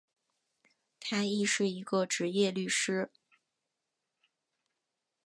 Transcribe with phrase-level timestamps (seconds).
[0.99, 3.11] 他亦是一个执业律师。